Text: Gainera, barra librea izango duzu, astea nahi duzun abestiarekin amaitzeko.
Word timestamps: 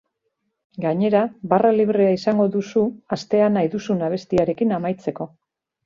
Gainera, 0.85 1.21
barra 1.51 1.73
librea 1.81 2.17
izango 2.17 2.49
duzu, 2.57 2.87
astea 3.19 3.53
nahi 3.59 3.73
duzun 3.79 4.05
abestiarekin 4.11 4.79
amaitzeko. 4.81 5.35